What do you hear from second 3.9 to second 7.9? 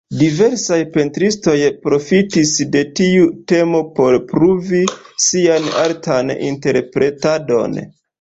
por pruvi sian artan interpretadon.